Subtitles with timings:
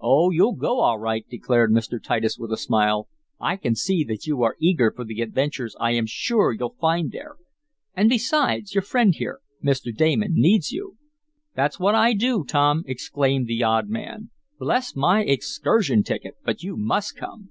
[0.00, 2.02] "Oh, you'll go all right!" declared Mr.
[2.02, 3.06] Titus with a smile.
[3.38, 7.12] "I can see that you are eager for the adventures I am sure you'll find
[7.12, 7.36] there,
[7.94, 9.94] and, besides, your friend here, Mr.
[9.96, 10.96] Damon, needs you."
[11.54, 14.30] "That's what I do, Tom!" exclaimed the odd man.
[14.58, 17.50] "Bless my excursion ticket, but you must come!"